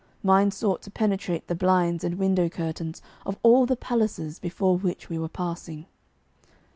Mine 0.23 0.49
sought 0.49 0.81
to 0.81 0.89
penetrate 0.89 1.45
the 1.45 1.53
blinds 1.53 2.03
and 2.03 2.17
window 2.17 2.49
curtains 2.49 3.03
of 3.23 3.37
all 3.43 3.67
the 3.67 3.75
palaces 3.75 4.39
before 4.39 4.75
which 4.75 5.09
we 5.09 5.19
were 5.19 5.29
passing. 5.29 5.85